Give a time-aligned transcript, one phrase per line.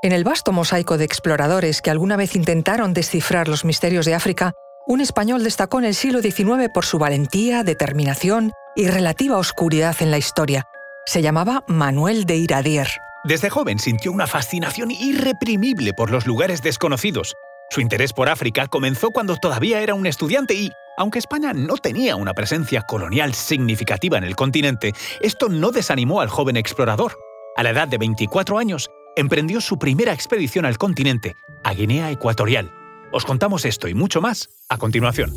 [0.00, 4.52] En el vasto mosaico de exploradores que alguna vez intentaron descifrar los misterios de África,
[4.86, 10.12] un español destacó en el siglo XIX por su valentía, determinación y relativa oscuridad en
[10.12, 10.68] la historia.
[11.04, 12.86] Se llamaba Manuel de Iradier.
[13.24, 17.34] Desde joven sintió una fascinación irreprimible por los lugares desconocidos.
[17.68, 22.14] Su interés por África comenzó cuando todavía era un estudiante y, aunque España no tenía
[22.14, 27.18] una presencia colonial significativa en el continente, esto no desanimó al joven explorador.
[27.56, 28.88] A la edad de 24 años,
[29.18, 32.72] emprendió su primera expedición al continente, a Guinea Ecuatorial.
[33.12, 35.32] Os contamos esto y mucho más a continuación.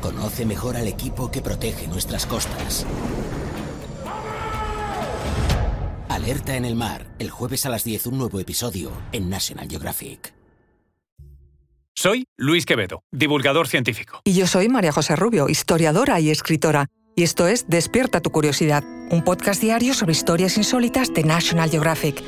[0.00, 2.86] Conoce mejor al equipo que protege nuestras costas.
[6.08, 10.34] Alerta en el mar, el jueves a las 10 un nuevo episodio en National Geographic.
[11.94, 14.20] Soy Luis Quevedo, divulgador científico.
[14.24, 16.86] Y yo soy María José Rubio, historiadora y escritora.
[17.14, 22.22] Y esto es Despierta tu curiosidad, un podcast diario sobre historias insólitas de National Geographic.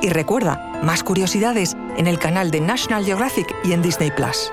[0.00, 4.52] Y recuerda, más curiosidades en el canal de National Geographic y en Disney Plus.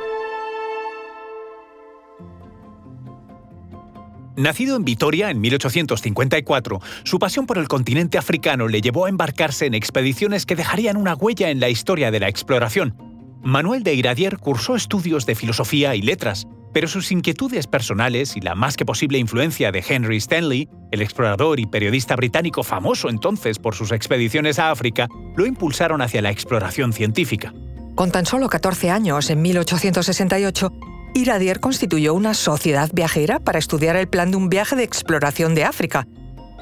[4.35, 9.66] Nacido en Vitoria en 1854, su pasión por el continente africano le llevó a embarcarse
[9.66, 12.97] en expediciones que dejarían una huella en la historia de la exploración.
[13.44, 18.53] Manuel de Iradier cursó estudios de filosofía y letras, pero sus inquietudes personales y la
[18.53, 23.75] más que posible influencia de Henry Stanley, el explorador y periodista británico famoso entonces por
[23.75, 27.53] sus expediciones a África, lo impulsaron hacia la exploración científica.
[27.95, 30.73] Con tan solo 14 años, en 1868,
[31.13, 35.63] Iradier constituyó una sociedad viajera para estudiar el plan de un viaje de exploración de
[35.63, 36.09] África.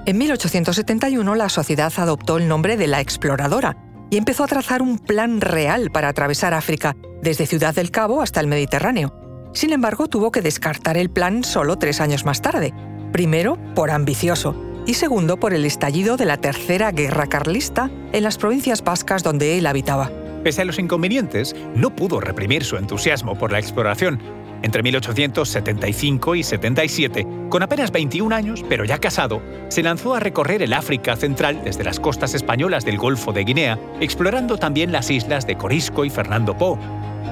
[0.05, 3.77] En 1871 la sociedad adoptó el nombre de la Exploradora
[4.11, 8.41] y empezó a trazar un plan real para atravesar África, desde Ciudad del Cabo hasta
[8.41, 9.22] el Mediterráneo.
[9.53, 12.73] Sin embargo, tuvo que descartar el plan solo tres años más tarde.
[13.11, 18.37] Primero, por ambicioso, y segundo, por el estallido de la Tercera Guerra Carlista en las
[18.37, 20.11] provincias vascas donde él habitaba.
[20.43, 24.19] Pese a los inconvenientes, no pudo reprimir su entusiasmo por la exploración.
[24.61, 30.61] Entre 1875 y 77, con apenas 21 años, pero ya casado, se lanzó a recorrer
[30.61, 35.47] el África Central desde las costas españolas del Golfo de Guinea, explorando también las islas
[35.47, 36.77] de Corisco y Fernando Po,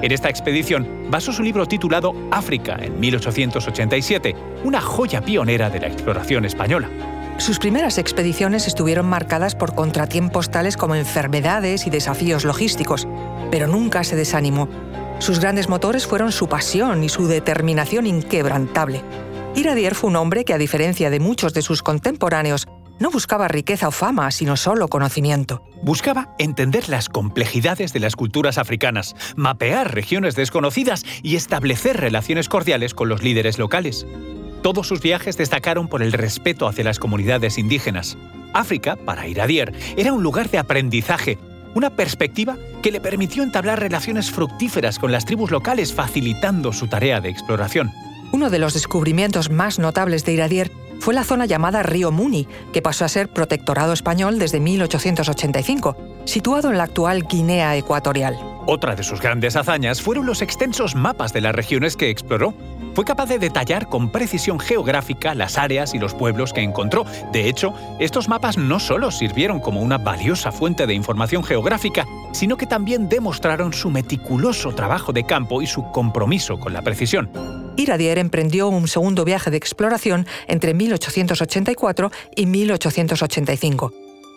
[0.00, 4.34] en esta expedición basó su libro titulado África en 1887,
[4.64, 6.88] una joya pionera de la exploración española.
[7.38, 13.08] Sus primeras expediciones estuvieron marcadas por contratiempos tales como enfermedades y desafíos logísticos,
[13.50, 14.68] pero nunca se desanimó.
[15.18, 19.02] Sus grandes motores fueron su pasión y su determinación inquebrantable.
[19.54, 22.66] Iradier fue un hombre que, a diferencia de muchos de sus contemporáneos,
[22.98, 25.64] no buscaba riqueza o fama, sino solo conocimiento.
[25.82, 32.94] Buscaba entender las complejidades de las culturas africanas, mapear regiones desconocidas y establecer relaciones cordiales
[32.94, 34.06] con los líderes locales.
[34.62, 38.16] Todos sus viajes destacaron por el respeto hacia las comunidades indígenas.
[38.52, 41.36] África, para Iradier, era un lugar de aprendizaje,
[41.74, 47.20] una perspectiva que le permitió entablar relaciones fructíferas con las tribus locales, facilitando su tarea
[47.20, 47.90] de exploración.
[48.30, 50.70] Uno de los descubrimientos más notables de Iradier
[51.00, 56.70] fue la zona llamada Río Muni, que pasó a ser protectorado español desde 1885, situado
[56.70, 58.36] en la actual Guinea Ecuatorial.
[58.66, 62.54] Otra de sus grandes hazañas fueron los extensos mapas de las regiones que exploró.
[62.94, 67.04] Fue capaz de detallar con precisión geográfica las áreas y los pueblos que encontró.
[67.32, 72.56] De hecho, estos mapas no solo sirvieron como una valiosa fuente de información geográfica, sino
[72.56, 77.30] que también demostraron su meticuloso trabajo de campo y su compromiso con la precisión.
[77.76, 83.92] Iradier emprendió un segundo viaje de exploración entre 1884 y 1885.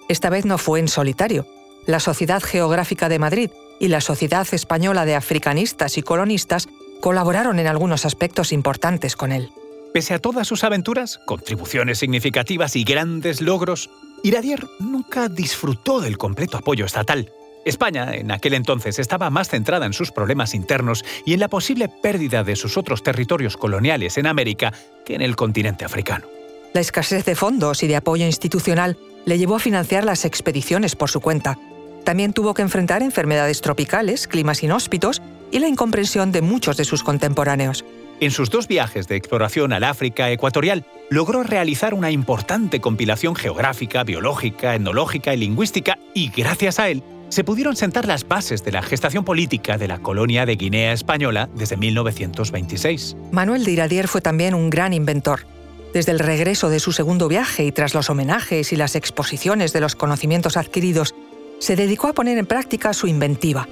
[0.08, 1.46] Esta vez no fue en solitario.
[1.86, 6.70] La Sociedad Geográfica de Madrid y la Sociedad Española de Africanistas y Colonistas
[7.06, 9.52] colaboraron en algunos aspectos importantes con él.
[9.94, 13.92] Pese a todas sus aventuras, contribuciones significativas y grandes logros,
[14.24, 17.32] Iradier nunca disfrutó del completo apoyo estatal.
[17.64, 21.90] España, en aquel entonces, estaba más centrada en sus problemas internos y en la posible
[21.90, 24.74] pérdida de sus otros territorios coloniales en América
[25.06, 26.26] que en el continente africano.
[26.74, 31.12] La escasez de fondos y de apoyo institucional le llevó a financiar las expediciones por
[31.12, 31.60] su cuenta.
[32.04, 35.22] También tuvo que enfrentar enfermedades tropicales, climas inhóspitos
[35.56, 37.86] y la incomprensión de muchos de sus contemporáneos.
[38.20, 44.04] En sus dos viajes de exploración al África ecuatorial, logró realizar una importante compilación geográfica,
[44.04, 48.82] biológica, etnológica y lingüística y, gracias a él, se pudieron sentar las bases de la
[48.82, 53.16] gestación política de la colonia de Guinea Española desde 1926.
[53.32, 55.48] Manuel de Iradier fue también un gran inventor.
[55.94, 59.80] Desde el regreso de su segundo viaje y tras los homenajes y las exposiciones de
[59.80, 61.16] los conocimientos adquiridos,
[61.60, 63.70] se dedicó a poner en práctica su inventiva.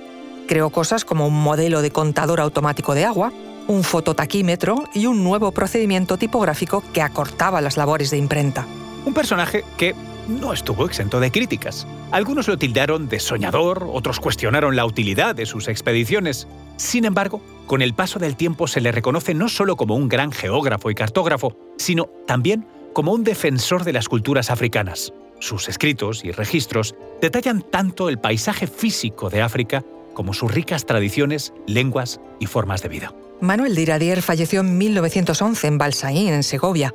[0.54, 3.34] Creó cosas como un modelo de contador automático de agua,
[3.68, 8.68] un fototaquímetro y un nuevo procedimiento tipográfico que acortaba las labores de imprenta.
[9.04, 9.96] Un personaje que
[10.28, 11.88] no estuvo exento de críticas.
[12.12, 16.48] Algunos lo tildaron de soñador, otros cuestionaron la utilidad de sus expediciones.
[16.78, 20.32] Sin embargo, con el paso del tiempo se le reconoce no solo como un gran
[20.32, 25.14] geógrafo y cartógrafo, sino también como un defensor de las culturas africanas.
[25.40, 31.54] Sus escritos y registros detallan tanto el paisaje físico de África como sus ricas tradiciones,
[31.68, 33.14] lenguas y formas de vida.
[33.42, 36.94] Manuel de Iradier falleció en 1911 en Balsaín, en Segovia.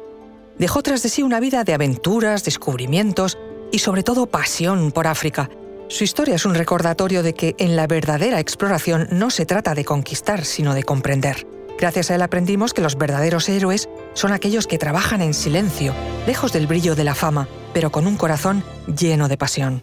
[0.59, 3.39] Dejó tras de sí una vida de aventuras, descubrimientos
[3.71, 5.51] y sobre todo pasión por África.
[5.89, 9.85] Su historia es un recordatorio de que en la verdadera exploración no se trata de
[9.85, 11.47] conquistar, sino de comprender.
[11.79, 15.95] Gracias a él aprendimos que los verdaderos héroes son aquellos que trabajan en silencio,
[16.27, 19.83] lejos del brillo de la fama, pero con un corazón lleno de pasión.